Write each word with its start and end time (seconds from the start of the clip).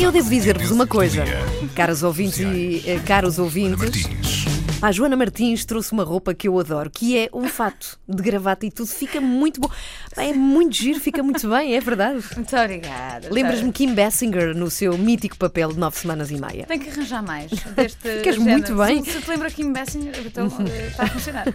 Eu 0.00 0.10
devo 0.12 0.28
dizer-vos 0.28 0.70
uma 0.70 0.86
coisa, 0.86 1.24
caros 1.74 2.02
ouvintes 2.02 2.40
e 2.40 2.82
eh, 2.86 2.98
caros 3.04 3.38
ouvintes. 3.38 4.08
A 4.86 4.92
Joana 4.92 5.16
Martins 5.16 5.64
trouxe 5.64 5.90
uma 5.90 6.04
roupa 6.04 6.32
que 6.32 6.46
eu 6.46 6.56
adoro, 6.60 6.88
que 6.88 7.18
é 7.18 7.28
um 7.32 7.48
fato 7.48 7.98
de 8.08 8.22
gravata 8.22 8.64
e 8.64 8.70
tudo. 8.70 8.86
Fica 8.86 9.20
muito 9.20 9.60
bom. 9.60 9.68
É 10.16 10.32
muito 10.32 10.76
giro, 10.76 11.00
fica 11.00 11.24
muito 11.24 11.50
bem, 11.50 11.74
é 11.74 11.80
verdade. 11.80 12.24
Muito 12.36 12.56
obrigada. 12.56 13.28
Lembras-me 13.28 13.72
Kim 13.72 13.96
Basinger 13.96 14.54
no 14.54 14.70
seu 14.70 14.96
mítico 14.96 15.36
papel 15.38 15.72
de 15.72 15.78
nove 15.80 15.98
semanas 15.98 16.30
e 16.30 16.40
meia. 16.40 16.66
Tem 16.66 16.78
que 16.78 16.88
arranjar 16.88 17.20
mais 17.20 17.50
deste 17.74 18.18
Ficas 18.18 18.36
género. 18.36 18.52
muito 18.52 18.76
bem. 18.76 19.02
Se, 19.02 19.10
se 19.10 19.22
te 19.22 19.28
lembra 19.28 19.50
Kim 19.50 19.72
Basinger, 19.72 20.24
então 20.24 20.46
eh, 20.70 20.86
está 20.86 21.02
a 21.02 21.08
funcionar. 21.08 21.46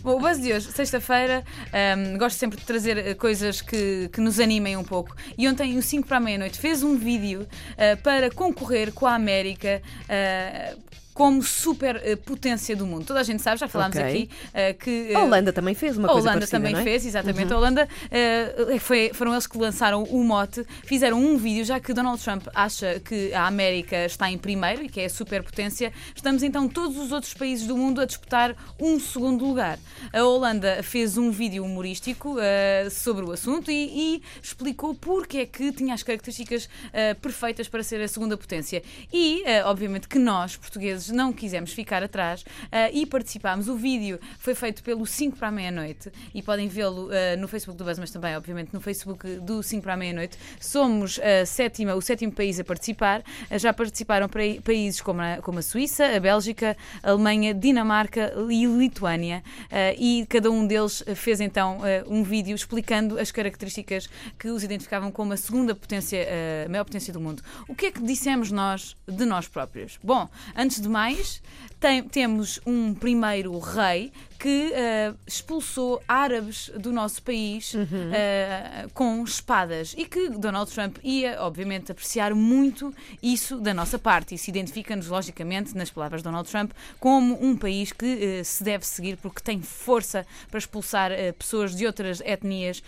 Bom, 0.00 0.14
o 0.14 0.20
buzz 0.20 0.40
de 0.40 0.52
hoje, 0.52 0.70
sexta-feira, 0.70 1.42
ahm, 1.72 2.16
gosto 2.16 2.36
sempre 2.38 2.56
de 2.56 2.64
trazer 2.64 2.98
eh, 2.98 3.14
coisas 3.14 3.60
que, 3.60 4.08
que 4.12 4.20
nos 4.20 4.38
animem 4.38 4.76
um 4.76 4.84
pouco. 4.84 5.12
E 5.36 5.48
ontem, 5.48 5.76
o 5.76 5.82
5 5.82 6.06
para 6.06 6.18
a 6.18 6.20
meia-noite, 6.20 6.60
fez 6.60 6.84
um 6.84 6.96
vídeo 6.96 7.48
ah, 7.76 7.96
para 8.00 8.30
concorrer 8.30 8.92
com 8.92 9.08
a 9.08 9.16
América. 9.16 9.82
ah, 10.08 10.76
como 11.16 11.42
super 11.42 11.96
eh, 12.04 12.14
potência 12.14 12.76
do 12.76 12.86
mundo. 12.86 13.06
Toda 13.06 13.20
a 13.20 13.22
gente 13.22 13.40
sabe, 13.42 13.58
já 13.58 13.66
falámos 13.66 13.96
Ok. 13.96 14.06
aqui, 14.06 14.30
eh, 14.52 14.74
que. 14.74 15.14
A 15.14 15.20
Holanda 15.24 15.50
também 15.50 15.74
fez 15.74 15.96
uma 15.96 16.08
a 16.08 16.12
coisa 16.12 16.28
Holanda 16.28 16.40
parecida, 16.46 16.58
também 16.58 16.76
é? 16.78 16.82
fez, 16.84 17.06
exatamente. 17.06 17.50
A 17.50 17.56
Holanda 17.56 17.88
eh, 18.10 18.76
foi- 18.78 19.10
foram 19.14 19.32
eles 19.32 19.46
que 19.46 19.56
lançaram 19.56 20.02
o 20.04 20.22
mote, 20.22 20.62
fizeram 20.84 21.18
um 21.18 21.38
vídeo, 21.38 21.64
já 21.64 21.80
que 21.80 21.94
Donald 21.94 22.22
Trump 22.22 22.46
acha 22.54 23.00
que 23.00 23.32
a 23.32 23.46
América 23.46 24.04
está 24.04 24.30
em 24.30 24.36
primeiro 24.36 24.82
e 24.84 24.90
que 24.90 25.00
é 25.00 25.06
a 25.06 25.10
superpotência, 25.10 25.90
estamos 26.14 26.42
então 26.42 26.68
todos 26.68 26.98
os 26.98 27.10
outros 27.12 27.32
países 27.32 27.66
do 27.66 27.74
mundo 27.78 27.98
a 27.98 28.04
disputar 28.04 28.54
um 28.78 29.00
segundo 29.00 29.42
lugar. 29.46 29.78
A 30.12 30.22
Holanda 30.22 30.82
fez 30.82 31.16
um 31.16 31.30
vídeo 31.30 31.64
humorístico 31.64 32.36
eh, 32.38 32.88
sobre 32.90 33.24
o 33.24 33.32
assunto 33.32 33.70
e, 33.70 34.16
e 34.18 34.22
explicou 34.42 34.94
porque 34.94 35.38
é 35.38 35.46
que 35.46 35.72
tinha 35.72 35.94
as 35.94 36.02
características 36.02 36.68
eh, 36.92 37.14
perfeitas 37.14 37.68
para 37.68 37.82
ser 37.82 38.02
a 38.02 38.08
segunda 38.08 38.36
potência. 38.36 38.82
E, 39.10 39.42
eh, 39.46 39.64
obviamente, 39.64 40.06
que 40.08 40.18
nós, 40.18 40.56
portugueses, 40.56 41.05
não 41.10 41.32
quisemos 41.32 41.72
ficar 41.72 42.02
atrás 42.02 42.44
eh, 42.70 42.90
e 42.92 43.06
participámos. 43.06 43.68
O 43.68 43.76
vídeo 43.76 44.18
foi 44.38 44.54
feito 44.54 44.82
pelo 44.82 45.06
5 45.06 45.36
para 45.36 45.48
a 45.48 45.50
meia-noite 45.50 46.10
e 46.34 46.42
podem 46.42 46.68
vê-lo 46.68 47.08
eh, 47.12 47.36
no 47.36 47.48
Facebook 47.48 47.76
do 47.78 47.84
Buzz, 47.84 47.98
mas 47.98 48.10
também, 48.10 48.36
obviamente, 48.36 48.72
no 48.72 48.80
Facebook 48.80 49.26
do 49.40 49.62
5 49.62 49.82
para 49.82 49.94
a 49.94 49.96
meia-noite. 49.96 50.38
Somos 50.60 51.18
a 51.20 51.44
sétima, 51.46 51.94
o 51.94 52.00
sétimo 52.02 52.32
país 52.32 52.58
a 52.60 52.64
participar. 52.64 53.22
Eh, 53.50 53.58
já 53.58 53.72
participaram 53.72 54.28
para- 54.28 54.42
países 54.64 55.00
como 55.00 55.20
a, 55.20 55.36
como 55.38 55.58
a 55.58 55.62
Suíça, 55.62 56.06
a 56.06 56.20
Bélgica, 56.20 56.76
a 57.02 57.10
Alemanha, 57.10 57.54
Dinamarca 57.54 58.32
e 58.50 58.66
Lituânia. 58.66 59.42
Eh, 59.70 59.96
e 59.98 60.26
cada 60.28 60.50
um 60.50 60.66
deles 60.66 61.02
eh, 61.06 61.14
fez 61.14 61.40
então 61.40 61.84
eh, 61.86 62.04
um 62.06 62.22
vídeo 62.22 62.54
explicando 62.54 63.18
as 63.18 63.30
características 63.30 64.08
que 64.38 64.48
os 64.48 64.62
identificavam 64.64 65.10
como 65.10 65.32
a 65.32 65.36
segunda 65.36 65.74
potência, 65.74 66.16
eh, 66.18 66.64
a 66.66 66.68
maior 66.68 66.84
potência 66.84 67.12
do 67.12 67.20
mundo. 67.20 67.42
O 67.68 67.74
que 67.74 67.86
é 67.86 67.90
que 67.90 68.02
dissemos 68.02 68.50
nós 68.50 68.96
de 69.06 69.24
nós 69.24 69.48
próprios? 69.48 69.98
Bom, 70.02 70.28
antes 70.56 70.80
de 70.80 70.88
mais, 70.96 71.42
tem- 71.80 72.02
temos 72.02 72.60
um 72.66 72.94
primeiro 72.94 73.58
rei 73.58 74.12
que 74.38 74.70
eh, 74.74 75.14
expulsou 75.26 76.02
árabes 76.06 76.70
do 76.78 76.92
nosso 76.92 77.22
país 77.22 77.72
eh, 78.12 78.86
com 78.92 79.24
espadas 79.24 79.94
e 79.96 80.04
que 80.04 80.28
Donald 80.28 80.70
Trump 80.70 80.98
ia, 81.02 81.40
obviamente, 81.42 81.90
apreciar 81.90 82.34
muito 82.34 82.94
isso 83.22 83.58
da 83.58 83.72
nossa 83.72 83.98
parte 83.98 84.34
e 84.34 84.38
se 84.38 84.50
identifica-nos, 84.50 85.06
logicamente, 85.08 85.74
nas 85.74 85.90
palavras 85.90 86.20
de 86.20 86.24
Donald 86.24 86.48
Trump, 86.50 86.72
como 87.00 87.42
um 87.42 87.56
país 87.56 87.92
que 87.92 88.38
eh, 88.40 88.44
se 88.44 88.62
deve 88.62 88.84
seguir 88.86 89.16
porque 89.16 89.40
tem 89.40 89.62
força 89.62 90.26
para 90.50 90.58
expulsar 90.58 91.10
pessoas 91.38 91.74
de 91.74 91.86
outras 91.86 92.20
etnias 92.20 92.82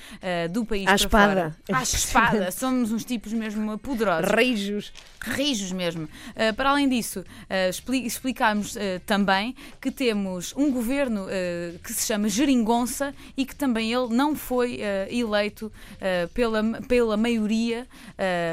do 0.50 0.64
país 0.67 0.86
À 0.86 0.95
espada. 0.97 1.56
fora. 1.67 1.78
À 1.78 1.83
espada. 1.83 2.50
Somos 2.52 2.92
uns 2.92 3.05
tipos 3.05 3.33
mesmo 3.33 3.78
poderosos 3.78 4.30
Reijos. 4.30 4.92
rijos 5.20 5.73
mesmo. 5.73 6.05
Uh, 6.05 6.55
para 6.55 6.70
além 6.70 6.89
disso, 6.89 7.20
uh, 7.20 7.70
expli 7.70 8.06
explicámos 8.06 8.77
uh, 8.79 9.01
também 9.05 9.55
que 9.80 9.91
temos 9.91 10.55
um 10.57 10.70
governo 10.70 11.25
uh, 11.25 11.79
que 11.80 11.92
se 11.92 12.07
chama 12.07 12.29
Geringonça 12.29 13.14
e 13.36 13.45
que 13.45 13.55
também 13.55 13.92
ele 13.92 14.14
não 14.14 14.35
foi 14.35 14.77
uh, 14.77 15.13
eleito 15.13 15.70
pela, 16.33 16.63
pela 16.86 17.17
maioria, 17.17 17.86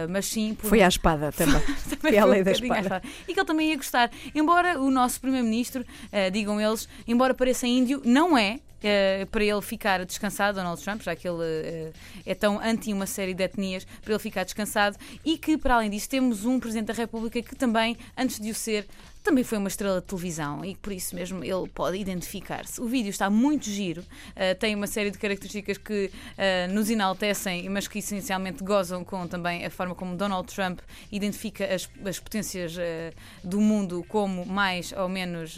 mas 0.10 0.26
sim 0.26 0.56
por 0.56 0.70
Foi 0.70 0.82
à 0.82 0.88
espada 0.88 1.32
também. 1.32 1.62
também 1.90 2.00
Foi 2.00 2.18
a 2.18 2.26
lei 2.26 2.42
um 2.42 2.44
da 2.44 2.52
espada. 2.52 3.02
E 3.28 3.34
que 3.34 3.40
ele 3.40 3.48
também 3.48 3.70
ia 3.70 3.76
gostar. 3.76 4.12
Embora 4.34 4.80
o 4.80 4.90
nosso 4.90 5.20
Primeiro-Ministro, 5.22 5.86
eh, 6.12 6.30
digam 6.30 6.60
eles, 6.60 6.88
embora 7.08 7.34
pareça 7.34 7.68
índio, 7.68 8.02
não 8.04 8.38
é. 8.38 8.60
Eh, 8.86 9.26
para 9.32 9.44
ele 9.44 9.62
ficar 9.62 10.06
descansado, 10.06 10.60
Donald 10.60 10.82
Trump, 10.82 11.02
já 11.02 11.16
que 11.16 11.28
ele 11.28 11.44
eh, 11.44 11.92
é 12.24 12.36
tão 12.36 12.60
anti 12.60 12.94
uma 12.94 13.08
série 13.08 13.34
de 13.34 13.44
etnias, 13.44 13.84
para 14.04 14.14
ele 14.14 14.20
ficar 14.20 14.44
descansado, 14.44 14.96
e 15.26 15.40
que, 15.40 15.58
para 15.58 15.76
além 15.76 15.90
disso, 15.90 16.08
temos 16.08 16.46
um 16.46 16.60
Presidente 16.60 16.88
da 16.88 16.94
República 16.94 17.42
que 17.42 17.56
também, 17.56 17.98
antes 18.16 18.40
de 18.40 18.52
o 18.52 18.56
ser, 18.56 18.88
também 19.26 19.44
foi 19.44 19.58
uma 19.58 19.68
estrela 19.68 20.00
de 20.00 20.06
televisão 20.06 20.64
e 20.64 20.76
por 20.76 20.94
isso 20.94 21.16
mesmo 21.16 21.44
ele 21.44 21.68
pode 21.74 21.98
identificar-se. 21.98 22.80
O 22.80 22.86
vídeo 22.86 23.10
está 23.10 23.28
muito 23.28 23.66
giro, 23.66 24.06
eh, 24.36 24.54
tem 24.54 24.76
uma 24.76 24.86
série 24.86 25.10
de 25.10 25.18
características 25.18 25.80
que 25.80 26.12
eh, 26.38 26.68
nos 26.68 26.92
enaltecem, 26.92 27.68
mas 27.68 27.88
que 27.88 27.98
essencialmente 27.98 28.64
gozam 28.64 29.04
com 29.04 29.28
também 29.28 29.66
a 29.66 29.70
forma 29.72 29.96
como 29.96 30.16
Donald 30.16 30.48
Trump 30.54 30.80
identifica 31.12 31.66
as, 31.66 31.90
as 32.06 32.20
potências 32.20 32.78
eh, 32.78 33.14
do 33.44 33.60
mundo 33.60 34.06
como 34.08 34.46
mais 34.46 34.92
ou 34.92 35.10
menos 35.10 35.58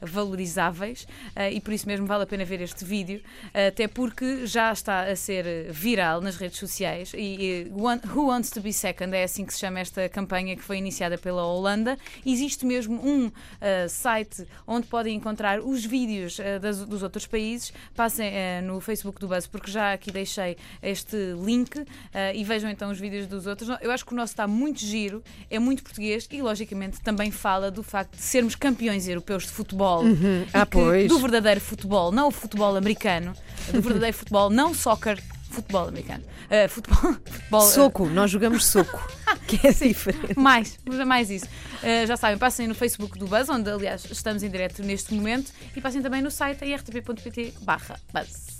valorizáveis 0.00 1.06
e 1.52 1.60
por 1.60 1.74
isso 1.74 1.86
mesmo 1.86 2.06
vale 2.06 2.22
a 2.22 2.26
pena 2.26 2.45
ver 2.46 2.60
este 2.60 2.84
vídeo, 2.84 3.20
até 3.52 3.86
porque 3.88 4.46
já 4.46 4.72
está 4.72 5.02
a 5.02 5.16
ser 5.16 5.70
viral 5.70 6.20
nas 6.20 6.36
redes 6.36 6.58
sociais 6.58 7.12
e 7.14 7.70
One- 7.74 8.00
Who 8.14 8.28
Wants 8.28 8.50
to 8.50 8.60
Be 8.60 8.72
Second 8.72 9.14
é 9.16 9.24
assim 9.24 9.44
que 9.44 9.52
se 9.52 9.60
chama 9.60 9.80
esta 9.80 10.08
campanha 10.08 10.56
que 10.56 10.62
foi 10.62 10.78
iniciada 10.78 11.18
pela 11.18 11.44
Holanda. 11.44 11.98
Existe 12.24 12.64
mesmo 12.64 12.94
um 13.06 13.30
eh, 13.60 13.88
site 13.88 14.46
onde 14.66 14.86
podem 14.86 15.14
encontrar 15.16 15.60
os 15.60 15.84
vídeos 15.84 16.38
eh, 16.40 16.58
das- 16.58 16.84
dos 16.84 17.02
outros 17.02 17.26
países. 17.26 17.72
Passem 17.94 18.28
eh, 18.28 18.60
no 18.62 18.80
Facebook 18.80 19.18
do 19.20 19.28
Buzz, 19.28 19.46
porque 19.46 19.70
já 19.70 19.92
aqui 19.92 20.10
deixei 20.10 20.56
este 20.82 21.16
link 21.44 21.84
e 22.34 22.44
vejam 22.44 22.70
então 22.70 22.90
os 22.90 22.98
vídeos 22.98 23.26
dos 23.26 23.46
outros. 23.46 23.68
Eu 23.80 23.90
acho 23.90 24.04
que 24.04 24.12
o 24.12 24.16
nosso 24.16 24.32
está 24.32 24.46
muito 24.46 24.80
giro, 24.80 25.22
é 25.50 25.58
muito 25.58 25.82
português 25.82 26.28
e, 26.30 26.40
logicamente, 26.42 27.00
também 27.00 27.30
fala 27.30 27.70
do 27.70 27.82
facto 27.82 28.12
de 28.16 28.22
sermos 28.22 28.54
campeões 28.54 29.08
europeus 29.08 29.44
de 29.44 29.50
futebol. 29.50 30.06
E 30.06 30.46
Ah, 30.52 30.64
que-. 30.66 31.08
Do 31.08 31.18
verdadeiro 31.18 31.60
futebol, 31.60 32.12
não 32.12 32.28
o 32.28 32.30
futebol 32.36 32.76
americano, 32.76 33.32
do 33.72 33.80
verdadeiro 33.82 34.16
futebol, 34.16 34.50
não 34.50 34.74
soccer, 34.74 35.20
futebol 35.50 35.88
americano. 35.88 36.24
Eh, 36.50 36.68
futebol, 36.68 37.14
futebol 37.24 37.62
eh, 37.62 37.70
Soco, 37.70 38.06
nós 38.06 38.30
jogamos 38.30 38.64
soco. 38.64 39.00
Que 39.46 39.68
é 39.68 39.70
diferente. 39.70 40.36
mais, 40.36 40.76
mas 40.84 40.98
é 40.98 41.04
mais 41.04 41.30
isso. 41.30 41.46
Uh, 41.46 42.04
já 42.04 42.16
sabem, 42.16 42.36
passem 42.36 42.66
no 42.66 42.74
Facebook 42.74 43.16
do 43.16 43.28
Buzz, 43.28 43.48
onde 43.48 43.70
aliás 43.70 44.04
estamos 44.10 44.42
em 44.42 44.50
direto 44.50 44.82
neste 44.82 45.14
momento, 45.14 45.52
e 45.76 45.80
passem 45.80 46.02
também 46.02 46.20
no 46.20 46.32
site 46.32 46.64
irtp.pt 46.64 47.54
barra 47.62 48.00
Buzz. 48.12 48.55